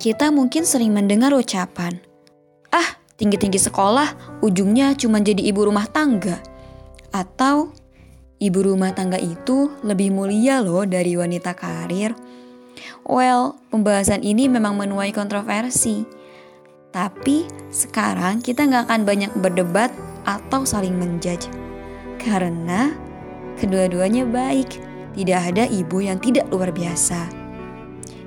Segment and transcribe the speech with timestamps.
[0.00, 2.00] Kita mungkin sering mendengar ucapan,
[2.72, 6.40] "Ah, tinggi-tinggi sekolah, ujungnya cuma jadi ibu rumah tangga."
[7.12, 7.76] Atau,
[8.40, 12.16] "Ibu rumah tangga itu lebih mulia loh dari wanita karir."
[13.04, 16.08] Well, pembahasan ini memang menuai kontroversi.
[16.96, 19.92] Tapi sekarang kita nggak akan banyak berdebat
[20.24, 21.52] atau saling menjudge.
[22.16, 22.88] Karena
[23.60, 24.80] kedua-duanya baik,
[25.12, 27.49] tidak ada ibu yang tidak luar biasa.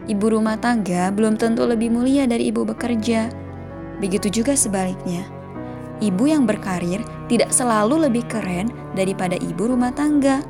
[0.04, 3.32] Ibu rumah tangga belum tentu lebih mulia dari ibu bekerja.
[4.04, 5.24] Begitu juga sebaliknya.
[6.04, 7.00] Ibu yang berkarir
[7.32, 8.68] tidak selalu lebih keren
[9.00, 10.44] daripada ibu rumah tangga.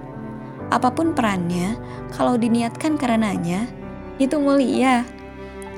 [0.73, 1.77] Apa pun perannya,
[2.09, 3.70] kalau diniatkan karenanya,
[4.17, 5.05] itu mulia.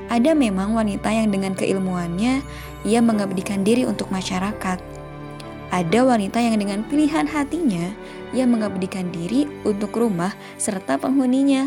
[0.08, 2.40] Ada memang wanita yang dengan keilmuannya
[2.88, 4.78] ia mengabdikan diri untuk masyarakat.
[5.68, 7.90] Ada wanita yang dengan pilihan hatinya
[8.30, 11.66] ia mengabdikan diri untuk rumah serta penghuninya.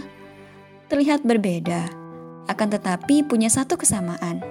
[0.87, 1.98] Terlihat berbeda,
[2.49, 4.41] akan tetapi punya satu kesamaan.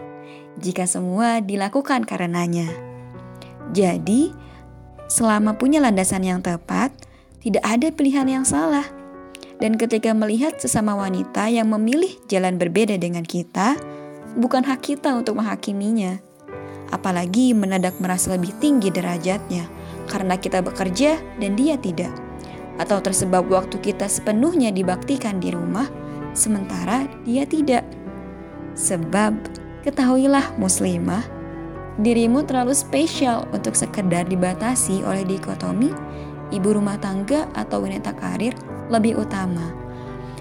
[0.62, 2.70] Jika semua dilakukan karenanya.
[3.74, 4.30] Jadi,
[5.10, 6.94] selama punya landasan yang tepat,
[7.42, 8.86] tidak ada pilihan yang salah.
[9.58, 13.74] Dan ketika melihat sesama wanita yang memilih jalan berbeda dengan kita,
[14.38, 16.22] bukan hak kita untuk menghakiminya.
[16.94, 19.66] Apalagi menadak merasa lebih tinggi derajatnya
[20.08, 22.14] karena kita bekerja dan dia tidak.
[22.78, 25.90] Atau tersebab waktu kita sepenuhnya dibaktikan di rumah,
[26.36, 27.84] sementara dia tidak.
[28.78, 29.34] Sebab
[29.82, 31.24] ketahuilah muslimah,
[31.98, 35.90] dirimu terlalu spesial untuk sekedar dibatasi oleh dikotomi
[36.54, 38.56] ibu rumah tangga atau wanita karir
[38.88, 39.72] lebih utama.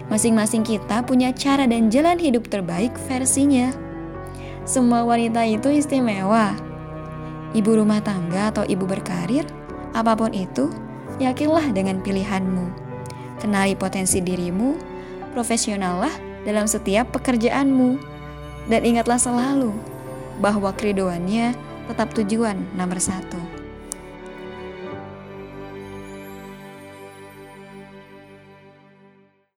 [0.07, 3.75] Masing-masing kita punya cara dan jalan hidup terbaik versinya.
[4.63, 6.55] Semua wanita itu istimewa.
[7.51, 9.43] Ibu rumah tangga atau ibu berkarir,
[9.91, 10.71] apa pun itu,
[11.19, 12.71] yakinlah dengan pilihanmu.
[13.39, 14.96] Kenali potensi dirimu,
[15.37, 16.09] profesionallah
[16.41, 18.01] dalam setiap pekerjaanmu.
[18.65, 19.69] Dan ingatlah selalu
[20.41, 21.53] bahwa keridoannya
[21.85, 23.56] tetap tujuan nomor satu.